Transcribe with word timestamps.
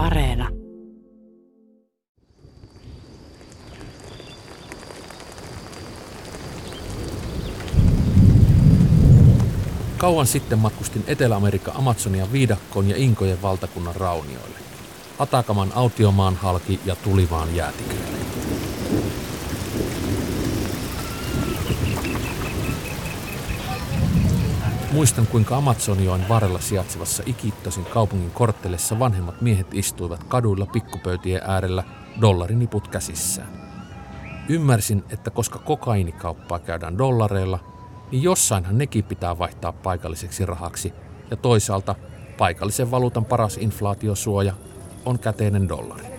Areena. 0.00 0.48
Kauan 9.98 10.26
sitten 10.26 10.58
matkustin 10.58 11.04
Etelä-Amerikan 11.06 11.76
Amazonian 11.76 12.32
viidakkoon 12.32 12.88
ja 12.88 12.96
Inkojen 12.96 13.42
valtakunnan 13.42 13.96
raunioille. 13.96 14.58
Atakaman 15.18 15.72
autiomaan 15.74 16.36
halki 16.36 16.80
ja 16.84 16.96
tulivaan 16.96 17.56
jäätiköille. 17.56 18.19
Muistan, 24.92 25.26
kuinka 25.26 25.56
Amazonioin 25.56 26.28
varrella 26.28 26.60
sijaitsevassa 26.60 27.22
Ikittosin 27.26 27.84
kaupungin 27.84 28.30
korttelissa 28.30 28.98
vanhemmat 28.98 29.40
miehet 29.40 29.74
istuivat 29.74 30.24
kaduilla 30.24 30.66
pikkupöytien 30.66 31.42
äärellä 31.46 31.84
dollariniput 32.20 32.88
käsissään. 32.88 33.48
Ymmärsin, 34.48 35.04
että 35.10 35.30
koska 35.30 35.58
kokainikauppaa 35.58 36.58
käydään 36.58 36.98
dollareilla, 36.98 37.58
niin 38.10 38.22
jossainhan 38.22 38.78
nekin 38.78 39.04
pitää 39.04 39.38
vaihtaa 39.38 39.72
paikalliseksi 39.72 40.46
rahaksi, 40.46 40.92
ja 41.30 41.36
toisaalta 41.36 41.94
paikallisen 42.38 42.90
valuutan 42.90 43.24
paras 43.24 43.56
inflaatiosuoja 43.56 44.54
on 45.06 45.18
käteinen 45.18 45.68
dollari. 45.68 46.09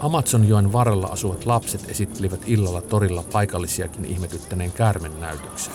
Amazonjoen 0.00 0.72
varrella 0.72 1.06
asuvat 1.06 1.46
lapset 1.46 1.90
esittelivät 1.90 2.40
illalla 2.46 2.82
torilla 2.82 3.24
paikallisiakin 3.32 4.04
ihmetyttäneen 4.04 4.72
käärmen 4.72 5.20
näytöksen. 5.20 5.72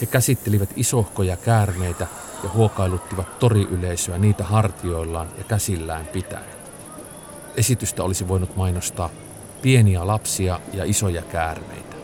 He 0.00 0.06
käsittelivät 0.06 0.70
isohkoja 0.76 1.36
käärmeitä 1.36 2.06
ja 2.42 2.50
huokailuttivat 2.50 3.38
toriyleisöä 3.38 4.18
niitä 4.18 4.44
hartioillaan 4.44 5.28
ja 5.38 5.44
käsillään 5.44 6.06
pitäen. 6.06 6.58
Esitystä 7.56 8.02
olisi 8.02 8.28
voinut 8.28 8.56
mainostaa 8.56 9.10
pieniä 9.62 10.06
lapsia 10.06 10.60
ja 10.72 10.84
isoja 10.84 11.22
käärmeitä. 11.22 11.96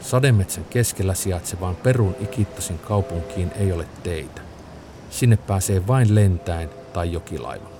Sademetsän 0.00 0.64
keskellä 0.64 1.14
sijaitsevaan 1.14 1.76
Perun 1.76 2.16
Ikittosin 2.20 2.78
kaupunkiin 2.78 3.52
ei 3.58 3.72
ole 3.72 3.86
teitä. 4.02 4.45
Sinne 5.10 5.36
pääsee 5.36 5.86
vain 5.86 6.14
lentäen 6.14 6.70
tai 6.92 7.12
jokilaivalla. 7.12 7.76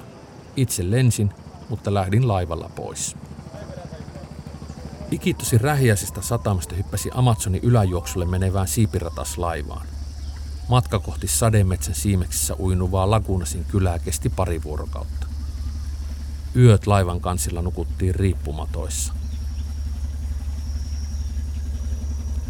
Itse 0.56 0.90
lensin, 0.90 1.32
mutta 1.68 1.94
lähdin 1.94 2.28
laivalla 2.28 2.70
pois. 2.76 3.16
Ikittosin 5.10 5.60
rähiäisestä 5.60 6.22
satamasta 6.22 6.74
hyppäsi 6.74 7.10
Amazonin 7.14 7.64
yläjuoksulle 7.64 8.26
menevään 8.26 8.68
siipirataslaivaan. 8.68 9.86
Matka 10.68 10.98
kohti 10.98 11.26
sademetsän 11.26 11.94
siimeksessä 11.94 12.54
uinuvaa 12.58 13.10
Lagunasin 13.10 13.64
kylää 13.64 13.98
kesti 13.98 14.28
pari 14.28 14.62
vuorokautta. 14.62 15.26
Yöt 16.56 16.86
laivan 16.86 17.20
kansilla 17.20 17.62
nukuttiin 17.62 18.14
riippumatoissa. 18.14 19.12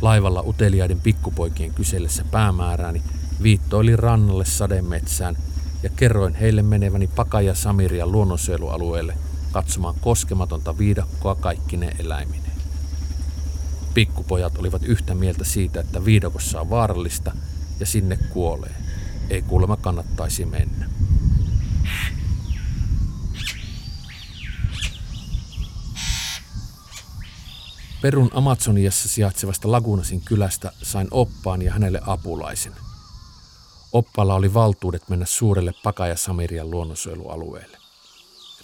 Laivalla 0.01 0.43
uteliaiden 0.47 1.01
pikkupoikien 1.01 1.75
kysellessä 1.75 2.25
päämäärääni 2.31 3.03
viittoilin 3.43 3.99
rannalle 3.99 4.45
sademetsään 4.45 5.37
ja 5.83 5.91
kerroin 5.91 6.35
heille 6.35 6.63
meneväni 6.63 7.07
Pakaja 7.07 7.55
Samiria 7.55 8.07
luonnonsuojelualueelle 8.07 9.19
katsomaan 9.53 9.95
koskematonta 10.01 10.79
viidakkoa 10.79 11.35
kaikkine 11.35 11.97
eläimineen. 11.99 12.57
Pikkupojat 13.95 14.59
olivat 14.59 14.83
yhtä 14.83 15.15
mieltä 15.15 15.45
siitä, 15.45 15.81
että 15.81 16.05
viidakossa 16.05 16.61
on 16.61 16.71
vaarallista 16.71 17.33
ja 17.81 17.87
sinne 17.87 18.17
kuolee. 18.17 18.75
Ei 19.31 19.43
kuulemma 19.43 19.77
kannattaisi 19.77 20.45
mennä. 20.45 20.91
Perun 28.03 28.31
Amazoniassa 28.35 29.09
sijaitsevasta 29.09 29.73
Lagunasin 29.73 30.21
kylästä 30.21 30.73
sain 30.83 31.09
oppaan 31.11 31.63
ja 31.63 31.73
hänelle 31.73 32.01
apulaisen. 32.07 32.86
Oppalla 33.97 34.35
oli 34.35 34.55
valtuudet 34.55 35.09
mennä 35.09 35.27
suurelle 35.27 35.73
Pakaja 35.83 36.17
Samirian 36.17 36.71
luonnonsuojelualueelle. 36.71 37.79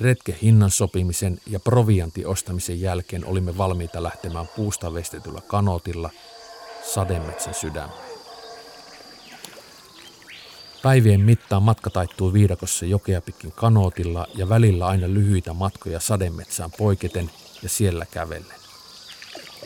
Retke 0.00 0.36
hinnan 0.42 0.70
sopimisen 0.70 1.38
ja 1.46 1.60
provianti 1.60 2.24
ostamisen 2.24 2.80
jälkeen 2.80 3.26
olimme 3.26 3.58
valmiita 3.58 4.02
lähtemään 4.02 4.48
puusta 4.56 4.94
vestetyllä 4.94 5.40
kanotilla 5.40 6.10
sademetsän 6.94 7.54
sydämeen. 7.54 8.12
Päivien 10.82 11.20
mittaan 11.20 11.62
matka 11.62 11.90
taittuu 11.90 12.32
viidakossa 12.32 12.86
jokea 12.86 13.20
pitkin 13.20 13.52
kanootilla 13.52 14.26
ja 14.34 14.48
välillä 14.48 14.86
aina 14.86 15.08
lyhyitä 15.08 15.52
matkoja 15.52 16.00
sademetsään 16.00 16.70
poiketen 16.78 17.30
ja 17.62 17.68
siellä 17.68 18.06
kävellen. 18.10 18.60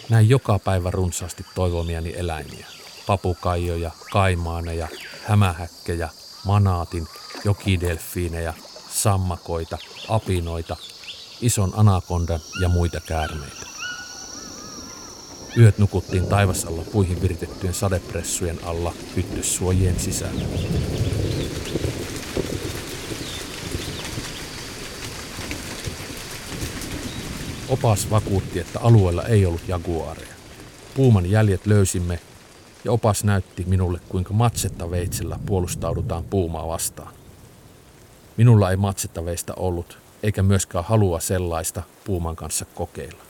Näin 0.08 0.28
joka 0.28 0.58
päivä 0.58 0.90
runsaasti 0.90 1.46
toivomiani 1.54 2.14
eläimiä. 2.16 2.66
Papukaijoja, 3.06 3.90
kaimaaneja, 4.12 4.88
hämähäkkejä, 5.26 6.08
manaatin, 6.44 7.06
jokidelfiinejä, 7.44 8.54
sammakoita, 8.90 9.78
apinoita, 10.08 10.76
ison 11.40 11.72
anakondan 11.76 12.40
ja 12.60 12.68
muita 12.68 13.00
käärmeitä. 13.00 13.66
Yöt 15.58 15.78
nukuttiin 15.78 16.26
taivasalla 16.26 16.82
puihin 16.92 17.22
viritettyjen 17.22 17.74
sadepressujen 17.74 18.64
alla 18.64 18.92
hyttyssuojien 19.16 20.00
sisällä. 20.00 20.42
Opas 27.68 28.10
vakuutti, 28.10 28.58
että 28.58 28.80
alueella 28.80 29.22
ei 29.22 29.46
ollut 29.46 29.68
jaguaareja. 29.68 30.34
Puuman 30.94 31.30
jäljet 31.30 31.66
löysimme 31.66 32.20
ja 32.86 32.92
opas 32.92 33.24
näytti 33.24 33.64
minulle, 33.66 34.00
kuinka 34.08 34.34
matsettaveitsellä 34.34 35.38
puolustaudutaan 35.46 36.24
puumaa 36.24 36.68
vastaan. 36.68 37.14
Minulla 38.36 38.70
ei 38.70 38.76
matsettaveistä 38.76 39.54
ollut, 39.54 39.98
eikä 40.22 40.42
myöskään 40.42 40.84
halua 40.84 41.20
sellaista 41.20 41.82
puuman 42.04 42.36
kanssa 42.36 42.64
kokeilla. 42.64 43.22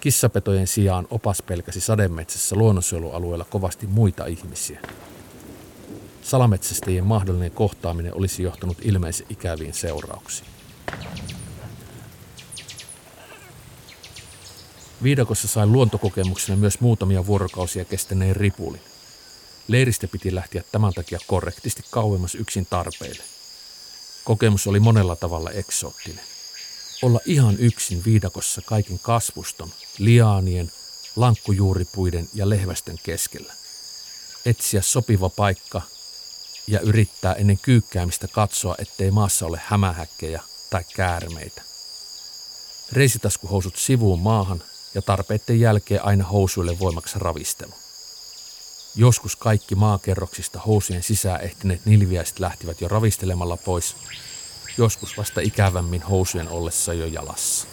Kissapetojen 0.00 0.66
sijaan 0.66 1.06
opas 1.10 1.42
pelkäsi 1.42 1.80
sademetsässä 1.80 2.56
luonnonsuojelualueella 2.56 3.44
kovasti 3.44 3.86
muita 3.86 4.26
ihmisiä. 4.26 4.80
Salametsästäjien 6.22 7.06
mahdollinen 7.06 7.50
kohtaaminen 7.50 8.14
olisi 8.14 8.42
johtanut 8.42 8.78
ilmeisen 8.82 9.26
ikäviin 9.30 9.74
seurauksiin. 9.74 10.48
Viidakossa 15.02 15.48
sain 15.48 15.72
luontokokemuksena 15.72 16.56
myös 16.56 16.80
muutamia 16.80 17.26
vuorokausia 17.26 17.84
kestäneen 17.84 18.36
ripulin. 18.36 18.80
Leiristä 19.68 20.08
piti 20.08 20.34
lähteä 20.34 20.62
tämän 20.72 20.92
takia 20.92 21.18
korrektisti 21.26 21.82
kauemmas 21.90 22.34
yksin 22.34 22.66
tarpeille. 22.70 23.22
Kokemus 24.24 24.66
oli 24.66 24.80
monella 24.80 25.16
tavalla 25.16 25.50
eksoottinen. 25.50 26.24
Olla 27.02 27.20
ihan 27.26 27.56
yksin 27.58 28.04
viidakossa 28.04 28.62
kaiken 28.62 28.98
kasvuston, 28.98 29.72
liaanien, 29.98 30.72
lankkujuuripuiden 31.16 32.28
ja 32.34 32.48
lehvästen 32.48 32.98
keskellä. 33.02 33.52
Etsiä 34.46 34.82
sopiva 34.82 35.28
paikka 35.28 35.82
ja 36.66 36.80
yrittää 36.80 37.34
ennen 37.34 37.58
kyykkäämistä 37.58 38.28
katsoa, 38.28 38.74
ettei 38.78 39.10
maassa 39.10 39.46
ole 39.46 39.60
hämähäkkejä 39.64 40.42
tai 40.70 40.84
käärmeitä. 40.94 41.62
Reisitaskuhousut 42.92 43.76
sivuun 43.76 44.20
maahan 44.20 44.62
ja 44.98 45.02
tarpeiden 45.02 45.60
jälkeen 45.60 46.04
aina 46.04 46.24
housuille 46.24 46.78
voimaksi 46.78 47.18
ravistelu. 47.18 47.72
Joskus 48.96 49.36
kaikki 49.36 49.74
maakerroksista 49.74 50.60
housujen 50.66 51.02
sisään 51.02 51.40
ehtineet 51.40 51.86
nilviäiset 51.86 52.38
lähtivät 52.38 52.80
jo 52.80 52.88
ravistelemalla 52.88 53.56
pois, 53.56 53.96
joskus 54.78 55.16
vasta 55.16 55.40
ikävämmin 55.40 56.02
housujen 56.02 56.48
ollessa 56.48 56.94
jo 56.94 57.06
jalassa. 57.06 57.66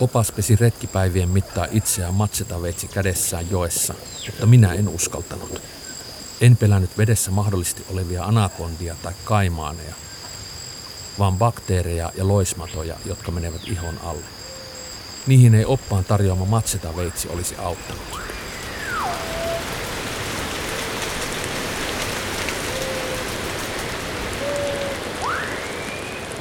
Opas 0.00 0.32
pesi 0.32 0.56
retkipäivien 0.56 1.28
mittaa 1.28 1.66
itseään 1.70 2.14
matsetaveitsi 2.14 2.88
kädessään 2.88 3.50
joessa, 3.50 3.94
mutta 4.26 4.46
minä 4.46 4.72
en 4.72 4.88
uskaltanut. 4.88 5.62
En 6.40 6.56
pelännyt 6.56 6.98
vedessä 6.98 7.30
mahdollisesti 7.30 7.84
olevia 7.88 8.24
anakondia 8.24 8.96
tai 9.02 9.12
kaimaaneja, 9.24 9.94
vaan 11.18 11.38
bakteereja 11.38 12.12
ja 12.16 12.28
loismatoja, 12.28 12.96
jotka 13.04 13.30
menevät 13.30 13.62
ihon 13.64 13.98
alle. 14.04 14.43
Niihin 15.26 15.54
ei 15.54 15.64
oppaan 15.64 16.04
tarjoama 16.04 16.44
matseta 16.44 16.96
veitsi 16.96 17.28
olisi 17.28 17.54
auttanut. 17.58 18.02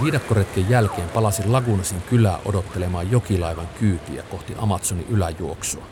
Viidakkoretken 0.03 0.69
jälkeen 0.69 1.09
palasin 1.09 1.51
Lagunasin 1.51 2.01
kylää 2.01 2.39
odottelemaan 2.45 3.11
jokilaivan 3.11 3.67
kyytiä 3.79 4.23
kohti 4.23 4.53
Amazonin 4.57 5.07
yläjuoksua. 5.09 5.83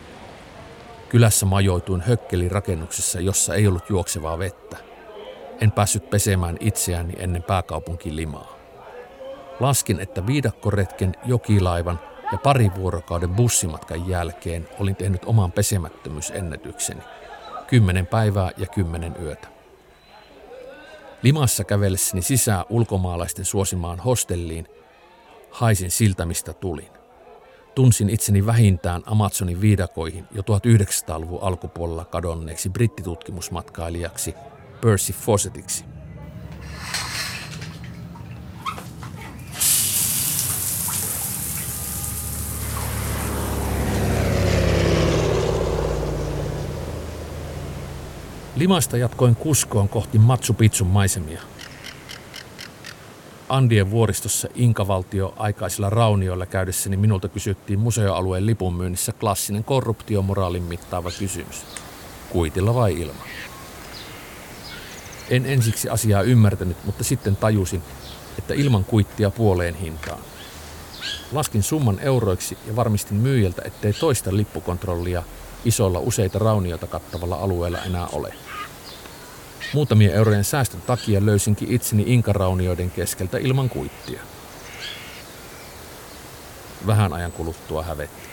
Kylässä 1.10 1.46
majoituin 1.46 2.02
hökkelirakennuksessa, 2.02 3.20
jossa 3.20 3.56
ei 3.56 3.68
ollut 3.68 3.90
juoksevaa 3.90 4.40
vettä. 4.40 4.78
En 5.62 5.72
päässyt 5.72 6.10
pesemään 6.10 6.58
itseäni 6.60 7.14
ennen 7.18 7.44
pääkaupunki 7.44 8.16
Limaa. 8.16 8.56
Laskin, 9.60 10.00
että 10.00 10.28
viidakkoretken, 10.28 11.12
jokilaivan 11.26 12.00
ja 12.32 12.38
pari 12.38 12.72
vuorokauden 12.76 13.30
bussimatkan 13.30 14.08
jälkeen 14.08 14.68
olin 14.80 14.96
tehnyt 14.96 15.22
oman 15.26 15.52
pesemättömyysennätykseni. 15.52 17.02
Kymmenen 17.68 18.08
päivää 18.08 18.52
ja 18.58 18.68
kymmenen 18.68 19.16
yötä. 19.22 19.48
Limassa 21.22 21.64
kävellessäni 21.64 22.22
sisään 22.22 22.66
ulkomaalaisten 22.70 23.46
suosimaan 23.46 24.00
hostelliin, 24.00 24.68
haisin 25.52 25.92
siltä 25.92 26.26
mistä 26.26 26.54
tulin. 26.54 26.90
Tunsin 27.76 28.10
itseni 28.10 28.46
vähintään 28.46 29.02
Amazonin 29.06 29.62
viidakoihin 29.62 30.28
jo 30.32 30.42
1900-luvun 30.42 31.44
alkupuolella 31.44 32.06
kadonneeksi 32.06 32.70
brittitutkimusmatkailijaksi 32.70 34.36
Percy 34.82 35.14
Fawcettiksi. 35.14 35.86
Limasta 48.62 48.98
jatkoin 48.98 49.36
kuskoon 49.36 49.90
kohti 49.90 50.18
Machu 50.18 50.54
Picchun 50.54 50.88
maisemia. 50.88 51.42
Andien 53.50 53.92
vuoristossa 53.92 54.48
Inkavaltio 54.56 55.34
aikaisilla 55.38 55.90
raunioilla 55.90 56.46
käydessäni 56.46 56.98
minulta 56.98 57.28
kysyttiin 57.28 57.80
museoalueen 57.80 58.46
lipun 58.46 58.74
myynnissä 58.74 59.12
klassinen 59.12 59.64
korruptiomoraalin 59.64 60.64
mittaava 60.64 61.12
kysymys. 61.20 61.66
Kuitilla 62.30 62.76
vai 62.76 63.02
ilman? 63.02 63.28
En 65.30 65.46
ensiksi 65.46 65.90
asiaa 65.90 66.22
ymmärtänyt, 66.22 66.78
mutta 66.86 67.04
sitten 67.04 67.36
tajusin, 67.36 67.82
että 68.40 68.54
ilman 68.54 68.86
kuittia 68.86 69.30
puoleen 69.30 69.76
hintaan. 69.76 70.20
Laskin 71.32 71.64
summan 71.64 72.00
euroiksi 72.00 72.58
ja 72.68 72.76
varmistin 72.76 73.18
myyjältä, 73.18 73.62
ettei 73.66 73.94
toista 73.94 74.36
lippukontrollia 74.36 75.24
isolla 75.66 76.00
useita 76.00 76.40
raunioita 76.40 76.88
kattavalla 76.88 77.36
alueella 77.36 77.78
enää 77.78 78.08
ole. 78.08 78.34
Muutamien 79.74 80.14
eurojen 80.14 80.44
säästön 80.44 80.82
takia 80.82 81.26
löysinkin 81.26 81.72
itseni 81.72 82.04
inkaraunioiden 82.08 82.92
keskeltä 82.92 83.38
ilman 83.38 83.70
kuittia. 83.70 84.22
Vähän 86.88 87.14
ajan 87.14 87.32
kuluttua 87.32 87.84
hävetti. 87.84 88.30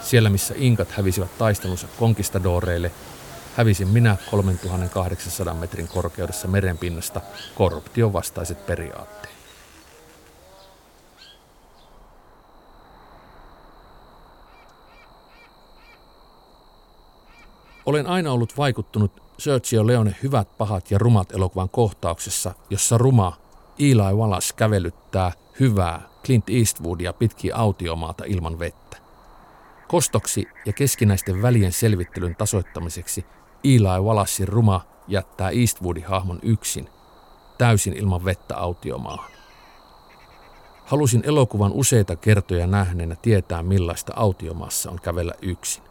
Siellä 0.00 0.30
missä 0.30 0.54
inkat 0.56 0.90
hävisivät 0.90 1.38
taistelunsa 1.38 1.86
konkistadoreille, 1.98 2.92
hävisin 3.56 3.88
minä 3.88 4.16
3800 4.30 5.54
metrin 5.54 5.88
korkeudessa 5.88 6.48
merenpinnasta 6.48 7.20
korruption 7.54 8.12
vastaiset 8.12 8.66
periaatteet. 8.66 9.34
Olen 17.86 18.06
aina 18.06 18.32
ollut 18.32 18.56
vaikuttunut 18.56 19.27
Sergio 19.38 19.86
Leone 19.86 20.16
Hyvät, 20.22 20.58
pahat 20.58 20.90
ja 20.90 20.98
rumat 20.98 21.32
elokuvan 21.32 21.68
kohtauksessa, 21.68 22.54
jossa 22.70 22.98
ruma 22.98 23.36
Eli 23.78 24.14
Wallace 24.16 24.54
kävelyttää 24.56 25.32
hyvää 25.60 26.02
Clint 26.24 26.50
Eastwoodia 26.50 27.12
pitkin 27.12 27.54
autiomaata 27.54 28.24
ilman 28.26 28.58
vettä. 28.58 28.96
Kostoksi 29.88 30.46
ja 30.66 30.72
keskinäisten 30.72 31.42
välien 31.42 31.72
selvittelyn 31.72 32.36
tasoittamiseksi 32.36 33.26
Eli 33.64 34.02
Wallacein 34.02 34.48
ruma 34.48 34.80
jättää 35.08 35.50
Eastwoodin 35.50 36.04
hahmon 36.04 36.38
yksin, 36.42 36.88
täysin 37.58 37.96
ilman 37.96 38.24
vettä 38.24 38.56
autiomaahan. 38.56 39.30
Halusin 40.84 41.22
elokuvan 41.24 41.72
useita 41.72 42.16
kertoja 42.16 42.66
nähneenä 42.66 43.16
tietää, 43.22 43.62
millaista 43.62 44.12
autiomaassa 44.16 44.90
on 44.90 44.98
kävellä 45.02 45.34
yksin. 45.42 45.82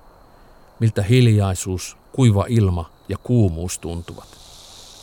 Miltä 0.80 1.02
hiljaisuus, 1.02 1.98
kuiva 2.18 2.46
ilma 2.50 2.90
ja 3.10 3.18
kuumuus 3.18 3.80
tuntuvat. 3.80 4.28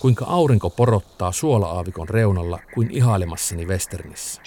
Kuinka 0.01 0.25
aurinko 0.25 0.71
porottaa 0.71 1.33
suola-aavikon 1.33 2.09
reunalla 2.09 2.59
kuin 2.75 2.91
ihailemassani 2.91 3.67
Westernissä. 3.67 4.43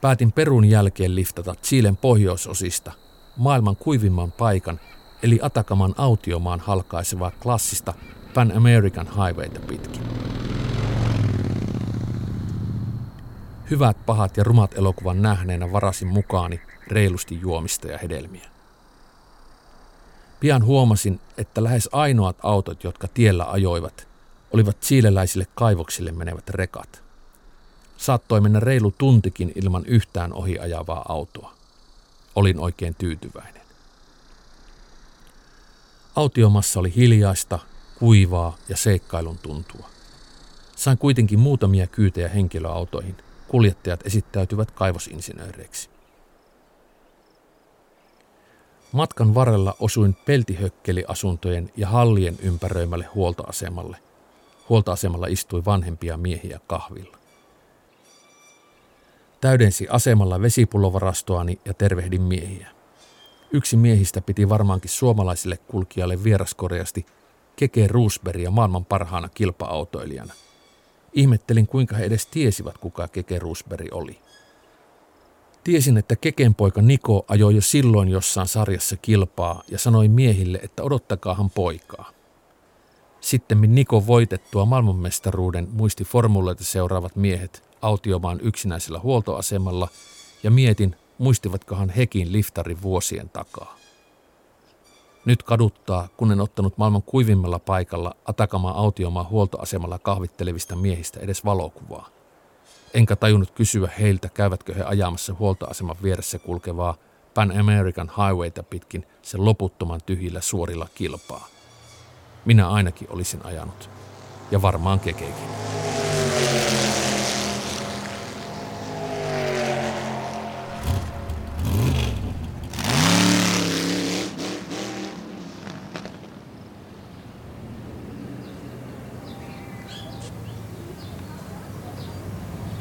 Päätin 0.00 0.32
Perun 0.32 0.64
jälkeen 0.64 1.14
liftata 1.14 1.54
Chilen 1.54 1.96
pohjoisosista 1.96 2.92
maailman 3.36 3.76
kuivimman 3.76 4.32
paikan, 4.32 4.80
eli 5.22 5.38
Atakaman 5.42 5.94
autiomaan 5.96 6.60
halkaisevaa 6.60 7.32
klassista 7.42 7.94
Pan 8.34 8.56
American 8.56 9.06
Highwayta 9.06 9.60
pitkin. 9.60 10.02
Hyvät, 13.70 14.06
pahat 14.06 14.36
ja 14.36 14.44
rumat 14.44 14.78
elokuvan 14.78 15.22
nähneenä 15.22 15.72
varasin 15.72 16.08
mukaani 16.08 16.60
reilusti 16.86 17.40
juomista 17.40 17.88
ja 17.88 17.98
hedelmiä. 17.98 18.57
Pian 20.40 20.64
huomasin, 20.64 21.20
että 21.38 21.64
lähes 21.64 21.88
ainoat 21.92 22.36
autot, 22.42 22.84
jotka 22.84 23.08
tiellä 23.08 23.50
ajoivat, 23.50 24.08
olivat 24.52 24.82
siileläisille 24.82 25.46
kaivoksille 25.54 26.12
menevät 26.12 26.48
rekat. 26.48 27.02
Saattoi 27.96 28.40
mennä 28.40 28.60
reilu 28.60 28.94
tuntikin 28.98 29.52
ilman 29.54 29.86
yhtään 29.86 30.32
ohi 30.32 30.58
ajavaa 30.58 31.04
autoa. 31.08 31.52
Olin 32.34 32.58
oikein 32.60 32.94
tyytyväinen. 32.94 33.62
Autiomassa 36.16 36.80
oli 36.80 36.92
hiljaista, 36.96 37.58
kuivaa 37.98 38.56
ja 38.68 38.76
seikkailun 38.76 39.38
tuntua. 39.38 39.88
Sain 40.76 40.98
kuitenkin 40.98 41.38
muutamia 41.38 41.86
kyytejä 41.86 42.28
henkilöautoihin. 42.28 43.16
Kuljettajat 43.48 44.06
esittäytyvät 44.06 44.70
kaivosinsinööreiksi. 44.70 45.90
Matkan 48.92 49.34
varrella 49.34 49.74
osuin 49.80 50.14
peltihökkeliasuntojen 50.14 51.72
ja 51.76 51.88
hallien 51.88 52.38
ympäröimälle 52.42 53.04
huoltoasemalle. 53.14 53.96
Huoltoasemalla 54.68 55.26
istui 55.26 55.64
vanhempia 55.64 56.16
miehiä 56.16 56.60
kahvilla. 56.66 57.18
Täydensi 59.40 59.86
asemalla 59.90 60.42
vesipullovarastoani 60.42 61.60
ja 61.64 61.74
tervehdin 61.74 62.22
miehiä. 62.22 62.68
Yksi 63.52 63.76
miehistä 63.76 64.20
piti 64.20 64.48
varmaankin 64.48 64.90
suomalaisille 64.90 65.56
kulkijalle 65.56 66.24
vieraskoreasti 66.24 67.06
Keke 67.56 67.86
Roosbergia 67.86 68.50
maailman 68.50 68.84
parhaana 68.84 69.28
kilpa-autoilijana. 69.28 70.32
Ihmettelin, 71.12 71.66
kuinka 71.66 71.96
he 71.96 72.04
edes 72.04 72.26
tiesivät, 72.26 72.78
kuka 72.78 73.08
Keke 73.08 73.38
Roosberg 73.38 73.88
oli. 73.92 74.18
Tiesin, 75.68 75.96
että 75.96 76.16
kekenpoika 76.16 76.82
Niko 76.82 77.24
ajoi 77.28 77.54
jo 77.54 77.60
silloin 77.62 78.08
jossain 78.08 78.48
sarjassa 78.48 78.96
kilpaa 78.96 79.62
ja 79.70 79.78
sanoi 79.78 80.08
miehille, 80.08 80.60
että 80.62 80.82
odottakaahan 80.82 81.50
poikaa. 81.50 82.10
Sitten 83.20 83.74
Niko 83.74 84.06
voitettua 84.06 84.64
maailmanmestaruuden 84.64 85.68
muisti 85.72 86.04
formuloita 86.04 86.64
seuraavat 86.64 87.16
miehet 87.16 87.64
autiomaan 87.82 88.38
yksinäisellä 88.42 88.98
huoltoasemalla 88.98 89.88
ja 90.42 90.50
mietin, 90.50 90.96
muistivatkohan 91.18 91.88
hekin 91.88 92.32
liftarin 92.32 92.82
vuosien 92.82 93.28
takaa. 93.28 93.76
Nyt 95.24 95.42
kaduttaa, 95.42 96.08
kun 96.16 96.32
en 96.32 96.40
ottanut 96.40 96.78
maailman 96.78 97.02
kuivimmalla 97.02 97.58
paikalla 97.58 98.16
Atakamaa 98.24 98.78
autiomaan 98.78 99.28
huoltoasemalla 99.28 99.98
kahvittelevista 99.98 100.76
miehistä 100.76 101.20
edes 101.20 101.44
valokuvaa 101.44 102.17
enkä 102.94 103.16
tajunnut 103.16 103.50
kysyä 103.50 103.90
heiltä, 103.98 104.28
käyvätkö 104.28 104.74
he 104.74 104.82
ajamassa 104.82 105.34
huoltoaseman 105.38 105.96
vieressä 106.02 106.38
kulkevaa 106.38 106.96
Pan 107.34 107.60
American 107.60 108.10
Highwayta 108.16 108.62
pitkin 108.62 109.06
sen 109.22 109.44
loputtoman 109.44 110.00
tyhjillä 110.06 110.40
suorilla 110.40 110.88
kilpaa. 110.94 111.48
Minä 112.44 112.68
ainakin 112.68 113.08
olisin 113.10 113.46
ajanut. 113.46 113.90
Ja 114.50 114.62
varmaan 114.62 115.00
kekeekin. 115.00 115.67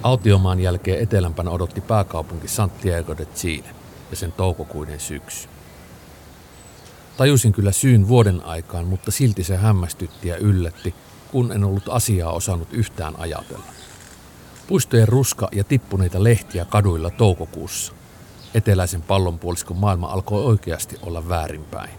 Autiomaan 0.08 0.60
jälkeen 0.60 1.04
etelämpänä 1.04 1.52
odotti 1.52 1.82
pääkaupunki 1.82 2.48
Santiago 2.48 3.18
de 3.18 3.26
Chile 3.26 3.70
ja 4.12 4.18
sen 4.18 4.32
toukokuinen 4.32 5.00
syksy. 5.00 5.50
Tajusin 7.18 7.54
kyllä 7.54 7.72
syyn 7.72 8.08
vuoden 8.08 8.44
aikaan, 8.44 8.86
mutta 8.86 9.12
silti 9.12 9.44
se 9.44 9.58
hämmästytti 9.58 10.28
ja 10.28 10.38
yllätti, 10.38 10.96
kun 11.32 11.52
en 11.52 11.64
ollut 11.64 11.90
asiaa 11.90 12.32
osannut 12.32 12.74
yhtään 12.74 13.20
ajatella. 13.20 13.64
Puistojen 14.68 15.08
ruska 15.08 15.50
ja 15.52 15.64
tippuneita 15.64 16.24
lehtiä 16.24 16.66
kaduilla 16.66 17.10
toukokuussa. 17.10 17.94
eteläisen 18.54 19.02
pallonpuoliskon 19.02 19.78
maailma 19.78 20.08
alkoi 20.08 20.44
oikeasti 20.44 20.98
olla 21.02 21.30
väärinpäin. 21.30 21.94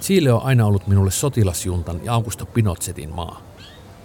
Chile 0.00 0.32
on 0.32 0.42
aina 0.42 0.66
ollut 0.66 0.86
minulle 0.86 1.10
sotilasjuntan 1.10 2.00
ja 2.04 2.14
Augusto 2.14 2.46
Pinochetin 2.46 3.14
maa. 3.14 3.45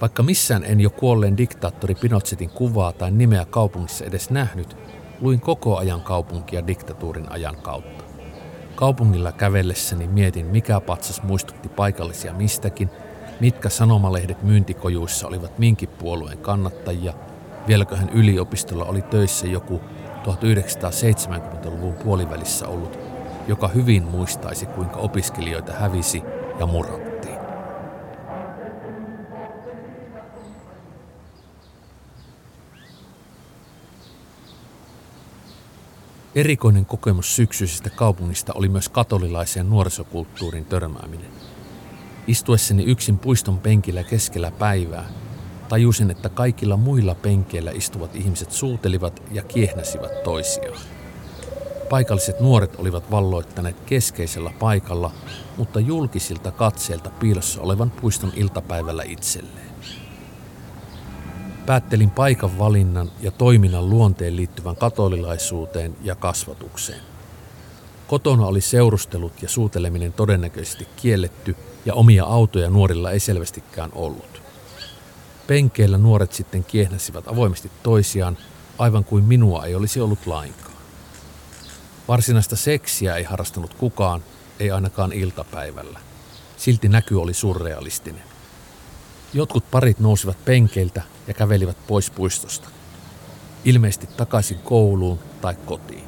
Vaikka 0.02 0.24
missään 0.24 0.64
en 0.64 0.82
jo 0.82 0.90
kuolleen 0.90 1.38
diktaattori 1.38 1.96
Pinochetin 1.96 2.50
kuvaa 2.50 2.92
tai 2.92 3.12
nimeä 3.12 3.46
kaupungissa 3.46 4.06
edes 4.06 4.30
nähnyt, 4.30 4.78
luin 5.20 5.40
koko 5.40 5.78
ajan 5.78 6.02
kaupunkia 6.02 6.68
diktatuurin 6.68 7.32
ajan 7.32 7.56
kautta. 7.56 8.04
Kaupungilla 8.76 9.32
kävellessäni 9.32 10.08
mietin, 10.08 10.46
mikä 10.46 10.80
patsas 10.80 11.24
muistutti 11.24 11.70
paikallisia 11.70 12.34
mistäkin, 12.34 12.90
mitkä 13.40 13.70
sanomalehdet 13.70 14.44
myyntikojuissa 14.44 15.28
olivat 15.28 15.60
minkin 15.60 15.90
puolueen 15.90 16.38
kannattajia, 16.38 17.14
vieläköhän 17.68 18.10
yliopistolla 18.10 18.86
oli 18.86 19.02
töissä 19.02 19.48
joku 19.48 19.82
1970-luvun 20.24 21.94
puolivälissä 21.94 22.68
ollut, 22.68 23.00
joka 23.48 23.68
hyvin 23.68 24.04
muistaisi, 24.04 24.66
kuinka 24.66 24.98
opiskelijoita 24.98 25.74
hävisi 25.74 26.24
ja 26.60 26.66
murhattiin. 26.66 27.11
Erikoinen 36.36 36.86
kokemus 36.86 37.36
syksyisestä 37.36 37.90
kaupungista 37.90 38.54
oli 38.56 38.70
myös 38.70 38.90
katolilaiseen 38.90 39.70
nuorisokulttuurin 39.70 40.66
törmääminen. 40.66 41.32
Istuessani 42.28 42.84
yksin 42.84 43.18
puiston 43.18 43.60
penkillä 43.60 44.04
keskellä 44.04 44.52
päivää, 44.52 45.10
tajusin, 45.70 46.12
että 46.12 46.30
kaikilla 46.30 46.78
muilla 46.78 47.16
penkeillä 47.16 47.72
istuvat 47.72 48.16
ihmiset 48.16 48.52
suutelivat 48.52 49.24
ja 49.32 49.44
kiehnäsivät 49.44 50.24
toisiaan. 50.24 50.80
Paikalliset 51.90 52.40
nuoret 52.40 52.76
olivat 52.76 53.12
valloittaneet 53.12 53.80
keskeisellä 53.80 54.54
paikalla, 54.60 55.12
mutta 55.58 55.80
julkisilta 55.80 56.52
katseilta 56.52 57.10
piilossa 57.10 57.62
olevan 57.62 57.92
puiston 57.92 58.32
iltapäivällä 58.36 59.04
itselleen. 59.04 59.72
Päättelin 61.66 62.10
paikan 62.10 62.58
valinnan 62.60 63.12
ja 63.20 63.32
toiminnan 63.32 63.90
luonteen 63.90 64.36
liittyvän 64.36 64.76
katolilaisuuteen 64.76 65.96
ja 66.04 66.16
kasvatukseen. 66.16 67.02
Kotona 68.08 68.46
oli 68.46 68.62
seurustelut 68.62 69.42
ja 69.42 69.50
suuteleminen 69.50 70.14
todennäköisesti 70.14 70.88
kielletty 70.96 71.56
ja 71.86 71.94
omia 71.94 72.26
autoja 72.26 72.70
nuorilla 72.70 73.12
ei 73.12 73.20
selvästikään 73.20 73.90
ollut. 73.94 74.42
Penkeillä 75.48 75.98
nuoret 75.98 76.34
sitten 76.34 76.64
kiehnäsivät 76.64 77.28
avoimesti 77.28 77.72
toisiaan, 77.84 78.38
aivan 78.78 79.04
kuin 79.04 79.24
minua 79.24 79.66
ei 79.66 79.76
olisi 79.76 80.02
ollut 80.02 80.28
lainkaan. 80.28 80.78
Varsinaista 82.08 82.56
seksiä 82.56 83.16
ei 83.16 83.24
harrastanut 83.24 83.74
kukaan, 83.74 84.24
ei 84.60 84.72
ainakaan 84.72 85.14
iltapäivällä. 85.14 86.00
Silti 86.58 86.90
näky 86.90 87.16
oli 87.16 87.34
surrealistinen. 87.34 88.24
Jotkut 89.34 89.72
parit 89.72 90.00
nousivat 90.00 90.46
penkeiltä 90.46 91.02
ja 91.28 91.34
kävelivät 91.34 91.78
pois 91.88 92.12
puistosta. 92.12 92.70
Ilmeisesti 93.66 94.08
takaisin 94.18 94.58
kouluun 94.60 95.20
tai 95.42 95.56
kotiin. 95.66 96.04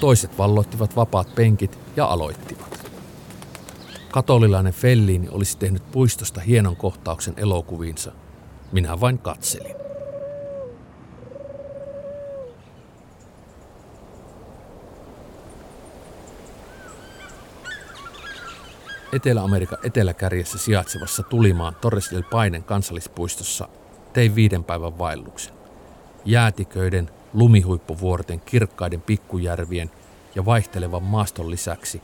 Toiset 0.00 0.38
valloittivat 0.38 0.96
vapaat 0.96 1.34
penkit 1.34 1.78
ja 1.96 2.06
aloittivat. 2.06 2.90
Katolilainen 4.10 4.72
Felliini 4.72 5.28
olisi 5.28 5.58
tehnyt 5.58 5.90
puistosta 5.92 6.40
hienon 6.40 6.76
kohtauksen 6.76 7.34
elokuviinsa. 7.36 8.12
Minä 8.72 9.00
vain 9.00 9.18
katselin. 9.18 9.74
Etelä-Amerikan 19.12 19.78
eteläkärjessä 19.82 20.58
sijaitsevassa 20.58 21.22
Tulimaan 21.22 21.74
Torres 21.80 22.10
del 22.10 22.22
Painen 22.30 22.64
kansallispuistossa 22.64 23.68
tein 24.12 24.34
viiden 24.34 24.64
päivän 24.64 24.98
vaelluksen. 24.98 25.54
Jäätiköiden, 26.24 27.10
lumihuippuvuorten, 27.32 28.40
kirkkaiden 28.40 29.00
pikkujärvien 29.00 29.90
ja 30.34 30.44
vaihtelevan 30.44 31.02
maaston 31.02 31.50
lisäksi 31.50 32.02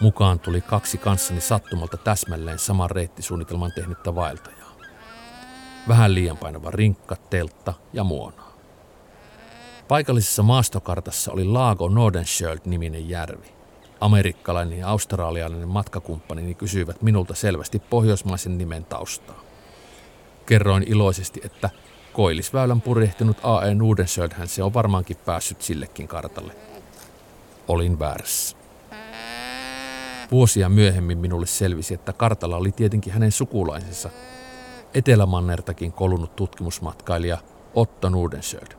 mukaan 0.00 0.40
tuli 0.40 0.60
kaksi 0.60 0.98
kanssani 0.98 1.40
sattumalta 1.40 1.96
täsmälleen 1.96 2.58
saman 2.58 2.90
reittisuunnitelman 2.90 3.72
tehnyttä 3.74 4.14
vaeltajaa. 4.14 4.72
Vähän 5.88 6.14
liian 6.14 6.36
painava 6.36 6.70
rinkka, 6.70 7.16
teltta 7.30 7.74
ja 7.92 8.04
muona. 8.04 8.42
Paikallisessa 9.88 10.42
maastokartassa 10.42 11.32
oli 11.32 11.44
Laago 11.44 11.88
Nordenskjöld-niminen 11.88 13.08
järvi. 13.08 13.46
Amerikkalainen 14.00 14.78
ja 14.78 14.88
australialainen 14.88 15.68
matkakumppanini 15.68 16.54
kysyivät 16.54 17.02
minulta 17.02 17.34
selvästi 17.34 17.78
pohjoismaisen 17.78 18.58
nimen 18.58 18.84
taustaa. 18.84 19.49
Kerroin 20.50 20.84
iloisesti, 20.86 21.40
että 21.44 21.70
koillisväylän 22.12 22.80
purjehtinut 22.80 23.36
A.E. 23.42 23.74
Nudensjöldhän 23.74 24.48
se 24.48 24.62
on 24.62 24.74
varmaankin 24.74 25.16
päässyt 25.16 25.62
sillekin 25.62 26.08
kartalle. 26.08 26.52
Olin 27.68 27.98
väärässä. 27.98 28.56
Vuosia 30.30 30.68
myöhemmin 30.68 31.18
minulle 31.18 31.46
selvisi, 31.46 31.94
että 31.94 32.12
kartalla 32.12 32.56
oli 32.56 32.72
tietenkin 32.72 33.12
hänen 33.12 33.32
sukulaisensa, 33.32 34.10
Etelämannertakin 34.94 35.92
kolunut 35.92 36.36
tutkimusmatkailija 36.36 37.38
Otto 37.74 38.08
Nudensjöld. 38.08 38.72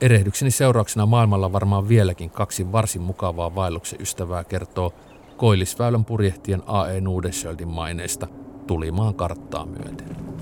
Erehdykseni 0.00 0.50
seurauksena 0.50 1.06
maailmalla 1.06 1.52
varmaan 1.52 1.88
vieläkin 1.88 2.30
kaksi 2.30 2.72
varsin 2.72 3.02
mukavaa 3.02 3.54
vaelluksen 3.54 4.00
ystävää 4.00 4.44
kertoo 4.44 4.94
Koillisväylän 5.36 6.04
purjehtien 6.04 6.62
A.E. 6.66 7.00
Nudensjöldin 7.00 7.68
maineesta 7.68 8.26
tulimaan 8.66 9.14
karttaa 9.14 9.66
myöten. 9.66 10.35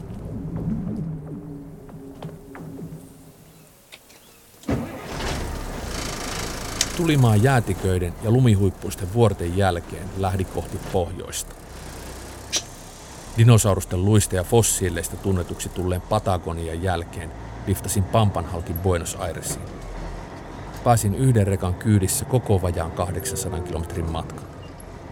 Tulimaan 6.96 7.42
jäätiköiden 7.42 8.14
ja 8.22 8.30
lumihuippuisten 8.30 9.14
vuorten 9.14 9.56
jälkeen 9.56 10.08
lähdi 10.16 10.44
kohti 10.44 10.78
pohjoista. 10.92 11.54
Dinosaurusten 13.38 14.04
luista 14.04 14.36
ja 14.36 14.44
fossiileista 14.44 15.16
tunnetuksi 15.16 15.68
tulleen 15.68 16.00
Patagonian 16.00 16.82
jälkeen 16.82 17.30
liftasin 17.66 18.04
Pampan 18.04 18.44
halki 18.44 18.72
Buenos 18.72 19.16
Airesiin. 19.16 19.64
Pääsin 20.84 21.14
yhden 21.14 21.46
rekan 21.46 21.74
kyydissä 21.74 22.24
koko 22.24 22.62
vajaan 22.62 22.90
800 22.90 23.60
kilometrin 23.60 24.10
matkan. 24.10 24.44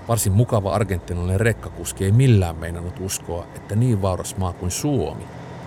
Varsin 0.09 0.33
mukava 0.33 0.75
argentinalainen 0.75 1.41
rekkakuski 1.41 2.05
ei 2.05 2.13
millään 2.13 2.57
meinannut 2.57 3.01
uskoa, 3.01 3.47
että 3.57 3.77
niin 3.77 4.03
vauras 4.03 4.37
maa 4.37 4.53
kuin 4.53 4.71
Suomi 4.71 5.25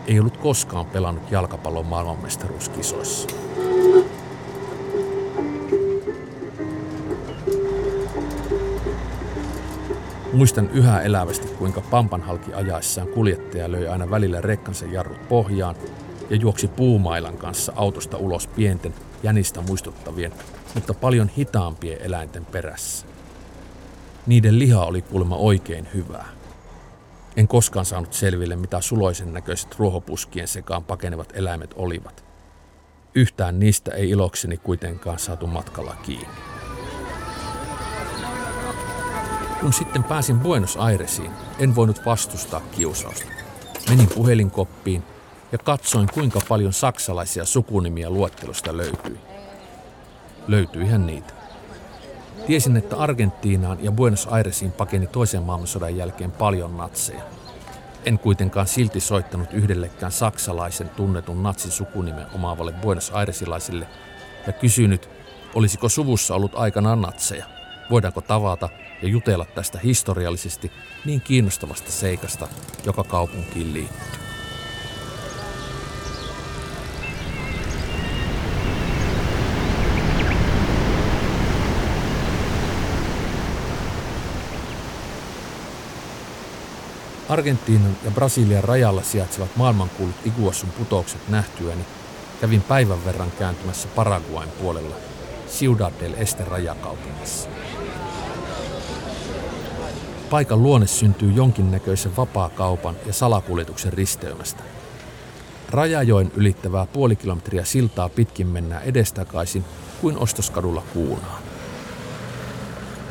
ei 0.08 0.20
ollut 0.20 0.38
koskaan 0.38 0.86
pelannut 0.86 1.32
jalkapallon 1.32 1.86
maailmanmestaruuskisoissa. 1.86 3.45
Muistan 10.36 10.70
yhä 10.74 11.02
elävästi, 11.02 11.48
kuinka 11.48 11.82
Pampan 11.82 12.22
halki 12.22 12.54
ajaessaan 12.54 13.08
kuljettaja 13.08 13.72
löi 13.72 13.88
aina 13.88 14.10
välillä 14.10 14.42
rekkansa 14.42 14.86
jarrut 14.86 15.28
pohjaan 15.28 15.76
ja 16.30 16.36
juoksi 16.36 16.68
puumailan 16.68 17.38
kanssa 17.38 17.74
autosta 17.76 18.18
ulos 18.18 18.48
pienten, 18.48 18.94
jänistä 19.24 19.62
muistuttavien, 19.62 20.32
mutta 20.74 20.94
paljon 20.94 21.30
hitaampien 21.38 22.02
eläinten 22.02 22.46
perässä. 22.46 23.08
Niiden 24.26 24.60
liha 24.60 24.86
oli 24.86 25.02
kuulemma 25.02 25.36
oikein 25.36 25.88
hyvää. 25.94 26.28
En 27.38 27.48
koskaan 27.48 27.86
saanut 27.86 28.14
selville, 28.14 28.56
mitä 28.56 28.82
suloisen 28.82 29.34
näköiset 29.34 29.76
ruohopuskien 29.80 30.48
sekaan 30.48 30.84
pakenevat 30.84 31.34
eläimet 31.36 31.74
olivat. 31.76 32.26
Yhtään 33.16 33.60
niistä 33.60 33.92
ei 33.92 34.10
ilokseni 34.10 34.58
kuitenkaan 34.58 35.20
saatu 35.20 35.48
matkalla 35.48 35.96
kiinni. 36.06 36.55
Kun 39.62 39.74
sitten 39.74 40.04
pääsin 40.04 40.40
Buenos 40.40 40.78
Airesiin, 40.78 41.32
en 41.60 41.76
voinut 41.76 42.06
vastustaa 42.06 42.60
kiusausta. 42.60 43.26
Menin 43.90 44.08
puhelinkoppiin 44.08 45.04
ja 45.52 45.58
katsoin, 45.58 46.08
kuinka 46.14 46.40
paljon 46.50 46.74
saksalaisia 46.74 47.46
sukunimiä 47.46 48.10
luettelosta 48.10 48.78
löytyi. 48.78 49.20
Löytyihän 50.48 51.08
niitä. 51.08 51.34
Tiesin, 52.48 52.78
että 52.78 52.98
Argentiinaan 52.98 53.84
ja 53.84 53.92
Buenos 53.92 54.28
Airesiin 54.32 54.72
pakeni 54.72 55.08
toisen 55.08 55.44
maailmansodan 55.44 55.98
jälkeen 55.98 56.32
paljon 56.32 56.78
natseja. 56.78 57.24
En 58.06 58.20
kuitenkaan 58.20 58.68
silti 58.68 59.00
soittanut 59.00 59.54
yhdellekään 59.54 60.12
saksalaisen 60.12 60.90
tunnetun 60.90 61.44
natsisukunimen 61.44 62.28
omaavalle 62.34 62.72
Buenos 62.72 63.12
Airesilaisille 63.12 63.88
ja 64.48 64.54
kysynyt, 64.54 65.10
olisiko 65.54 65.90
suvussa 65.90 66.36
ollut 66.36 66.56
aikanaan 66.56 67.02
natseja 67.02 67.55
voidaanko 67.90 68.22
tavata 68.22 68.70
ja 69.02 69.08
jutella 69.08 69.46
tästä 69.46 69.80
historiallisesti 69.80 70.72
niin 71.06 71.22
kiinnostavasta 71.22 71.92
seikasta, 71.92 72.48
joka 72.86 73.04
kaupunkiin 73.04 73.74
liittyy. 73.74 74.26
Argentiinan 87.30 87.98
ja 88.04 88.12
Brasilian 88.12 88.64
rajalla 88.64 89.04
sijaitsevat 89.04 89.56
maailmankuulut 89.56 90.16
Iguassun 90.26 90.72
putoukset 90.72 91.30
nähtyäni 91.30 91.86
kävin 92.42 92.62
päivän 92.62 93.06
verran 93.06 93.32
kääntymässä 93.40 93.88
Paraguain 93.96 94.50
puolella 94.50 94.96
Ciudad 95.48 95.94
del 96.00 96.14
Este 96.18 96.44
rajakaupungissa. 96.44 97.50
Paikan 100.30 100.64
luonne 100.64 100.88
syntyy 100.88 101.32
jonkinnäköisen 101.32 102.18
vapaa-kaupan 102.18 102.96
ja 103.06 103.14
salakuljetuksen 103.14 103.94
risteymästä. 103.94 104.64
Rajajoen 105.70 106.32
ylittävää 106.36 106.86
puoli 106.86 107.16
kilometriä 107.16 107.64
siltaa 107.64 108.10
pitkin 108.10 108.48
mennään 108.48 108.84
edestakaisin 108.84 109.66
kuin 110.02 110.18
ostoskadulla 110.18 110.84
kuunaan. 110.94 111.44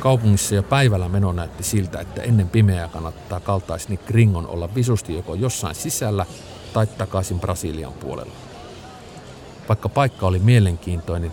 Kaupungissa 0.00 0.55
jo 0.55 0.62
päivällä 0.62 1.09
meno 1.09 1.33
näytti 1.33 1.62
siltä, 1.62 2.00
että 2.00 2.23
ennen 2.23 2.49
pimeää 2.49 2.88
kannattaa 2.88 3.41
kaltaisni 3.41 3.97
Gringon 3.97 4.47
olla 4.47 4.75
visusti 4.75 5.14
joko 5.14 5.35
jossain 5.35 5.75
sisällä 5.75 6.26
tai 6.73 6.87
takaisin 6.87 7.41
Brasilian 7.41 7.93
puolella. 7.93 8.33
Vaikka 9.69 9.88
paikka 9.88 10.26
oli 10.26 10.38
mielenkiintoinen, 10.38 11.33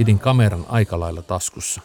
pidin 0.00 0.18
kameran 0.18 0.66
aika 0.68 1.00
lailla 1.00 1.22
taskussa. 1.22 1.80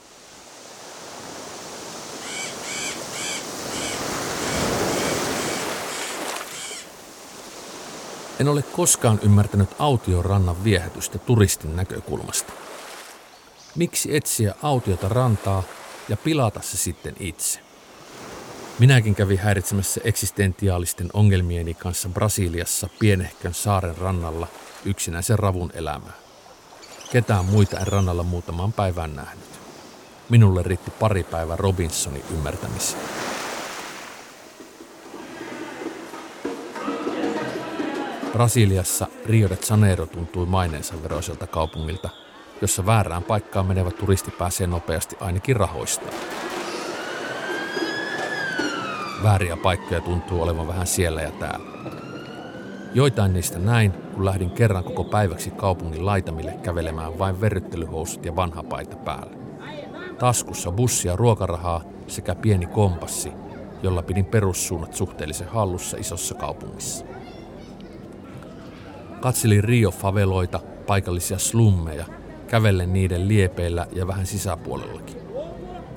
En 8.40 8.48
ole 8.48 8.62
koskaan 8.62 9.20
ymmärtänyt 9.24 9.70
autiorannan 9.80 10.64
viehätystä 10.64 11.18
turistin 11.18 11.76
näkökulmasta. 11.76 12.54
Miksi 13.76 14.16
etsiä 14.16 14.56
autiota 14.64 15.10
rantaa 15.10 15.64
ja 16.10 16.18
pilata 16.18 16.62
se 16.62 16.78
sitten 16.78 17.16
itse? 17.20 17.60
Minäkin 18.80 19.16
kävin 19.16 19.40
häiritsemässä 19.40 20.02
eksistentiaalisten 20.04 21.10
ongelmieni 21.14 21.74
kanssa 21.74 22.10
Brasiliassa 22.10 22.90
pienehkön 23.00 23.54
saaren 23.54 23.98
rannalla 23.98 24.48
yksinäisen 24.86 25.40
ravun 25.40 25.72
elämää. 25.74 26.25
Ketään 27.12 27.46
muita 27.46 27.80
en 27.80 27.88
rannalla 27.88 28.24
muutamaan 28.24 28.74
päivään 28.74 29.16
nähnyt. 29.16 29.46
Minulle 30.30 30.64
riitti 30.64 30.92
pari 30.92 31.24
päivää 31.24 31.56
Robinsonin 31.56 32.24
ymmärtämiseen. 32.34 33.02
Brasiliassa 38.32 39.08
Rio 39.26 39.50
de 39.50 39.58
Janeiro 39.70 40.06
tuntui 40.06 40.46
maineensa 40.46 41.04
veroiselta 41.04 41.48
kaupungilta, 41.48 42.10
jossa 42.62 42.86
väärään 42.86 43.24
paikkaan 43.24 43.66
menevä 43.66 43.92
turisti 43.92 44.32
pääsee 44.32 44.68
nopeasti 44.68 45.18
ainakin 45.20 45.56
rahoista. 45.56 46.06
Vääriä 49.24 49.58
paikkoja 49.58 50.02
tuntuu 50.02 50.42
olevan 50.42 50.68
vähän 50.68 50.88
siellä 50.88 51.22
ja 51.22 51.32
täällä. 51.32 51.66
Joitain 52.94 53.34
niistä 53.34 53.60
näin, 53.60 53.94
kun 54.16 54.26
lähdin 54.26 54.52
kerran 54.52 54.84
koko 54.84 55.04
päiväksi 55.04 55.52
kaupungin 55.52 56.06
laitamille 56.06 56.52
kävelemään 56.64 57.20
vain 57.20 57.42
verryttelyhousut 57.42 58.26
ja 58.26 58.36
vanha 58.36 58.64
paita 58.64 58.96
päällä. 58.96 59.36
Taskussa 60.20 60.72
bussia 60.72 61.16
ruokarahaa 61.16 61.82
sekä 62.08 62.36
pieni 62.36 62.66
kompassi, 62.66 63.32
jolla 63.84 64.04
pidin 64.04 64.26
perussuunnat 64.26 64.94
suhteellisen 64.94 65.48
hallussa 65.48 65.98
isossa 65.98 66.36
kaupungissa. 66.36 67.06
Katselin 69.20 69.64
Rio-faveloita, 69.64 70.60
paikallisia 70.88 71.38
slummeja, 71.38 72.06
kävellen 72.48 72.94
niiden 72.94 73.28
liepeillä 73.28 73.88
ja 73.92 74.08
vähän 74.08 74.26
sisäpuolellakin. 74.26 75.18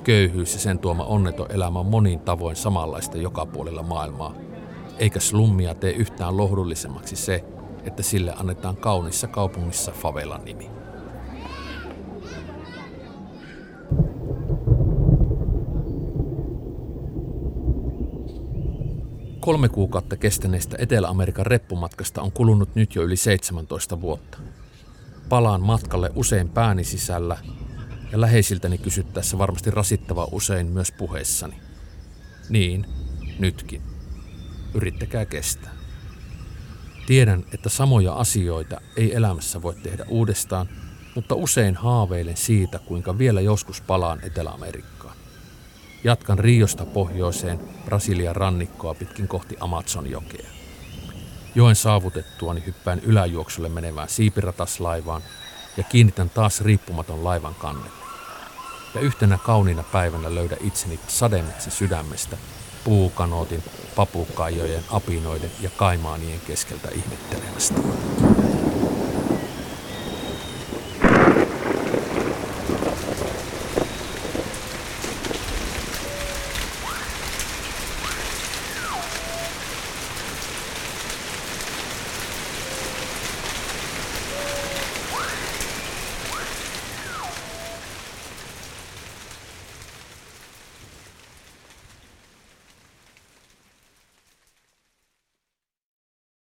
Köyhyys 0.03 0.53
ja 0.53 0.59
sen 0.59 0.79
tuoma 0.79 1.03
onneton 1.03 1.51
elämä 1.51 1.79
on 1.79 1.85
monin 1.85 2.19
tavoin 2.19 2.55
samanlaista 2.55 3.17
joka 3.17 3.45
puolella 3.45 3.83
maailmaa, 3.83 4.33
eikä 4.97 5.19
slummia 5.19 5.75
tee 5.75 5.91
yhtään 5.91 6.37
lohdullisemmaksi 6.37 7.15
se, 7.15 7.43
että 7.83 8.03
sille 8.03 8.33
annetaan 8.37 8.77
kaunissa 8.77 9.27
kaupungissa 9.27 9.91
favelan 9.91 10.45
nimi. 10.45 10.69
Kolme 19.39 19.69
kuukautta 19.69 20.17
kestäneestä 20.17 20.77
Etelä-Amerikan 20.79 21.45
reppumatkasta 21.45 22.21
on 22.21 22.31
kulunut 22.31 22.75
nyt 22.75 22.95
jo 22.95 23.03
yli 23.03 23.15
17 23.15 24.01
vuotta. 24.01 24.37
Palaan 25.29 25.61
matkalle 25.61 26.09
usein 26.15 26.49
pääni 26.49 26.83
sisällä 26.83 27.37
ja 28.11 28.21
läheisiltäni 28.21 28.77
kysyttäessä 28.77 29.37
varmasti 29.37 29.71
rasittava 29.71 30.27
usein 30.31 30.67
myös 30.67 30.91
puheissani. 30.91 31.55
Niin, 32.49 32.85
nytkin. 33.39 33.81
Yrittäkää 34.73 35.25
kestää. 35.25 35.78
Tiedän, 37.09 37.45
että 37.53 37.69
samoja 37.69 38.13
asioita 38.13 38.81
ei 38.97 39.15
elämässä 39.15 39.61
voi 39.61 39.75
tehdä 39.75 40.05
uudestaan, 40.07 40.69
mutta 41.15 41.35
usein 41.35 41.75
haaveilen 41.75 42.37
siitä, 42.37 42.79
kuinka 42.79 43.17
vielä 43.17 43.41
joskus 43.41 43.81
palaan 43.81 44.19
Etelä-Amerikkaan. 44.23 45.15
Jatkan 46.03 46.39
Riosta 46.39 46.85
pohjoiseen 46.85 47.59
Brasilian 47.85 48.35
rannikkoa 48.35 48.93
pitkin 48.93 49.27
kohti 49.27 49.55
Amazonjokea. 49.59 50.49
Joen 51.55 51.75
saavutettuani 51.75 52.63
hyppään 52.65 52.99
yläjuoksulle 52.99 53.69
menevään 53.69 54.09
siipirataslaivaan 54.09 55.21
ja 55.77 55.83
kiinnitän 55.83 56.29
taas 56.29 56.61
riippumaton 56.61 57.23
laivan 57.23 57.55
kannelle. 57.55 57.89
Ja 58.95 59.01
yhtenä 59.01 59.37
kauniina 59.37 59.83
päivänä 59.83 60.35
löydä 60.35 60.57
itseni 60.61 60.99
sademetsä 61.07 61.69
sydämestä 61.69 62.37
puukanootin, 62.89 63.63
papukaijojen, 63.95 64.83
apinoiden 64.91 65.51
ja 65.61 65.69
kaimaanien 65.77 66.39
keskeltä 66.47 66.89
ihmettelemästä. 66.95 67.79